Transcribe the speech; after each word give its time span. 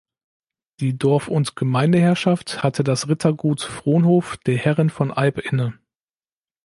Die 0.79 0.97
Dorf- 0.97 1.27
und 1.27 1.55
Gemeindeherrschaft 1.55 2.63
hatte 2.63 2.83
das 2.83 3.07
Rittergut 3.07 3.61
Frohnhof 3.61 4.35
der 4.47 4.57
Herren 4.57 4.89
von 4.89 5.13
Eyb 5.15 5.37
inne. 5.37 5.75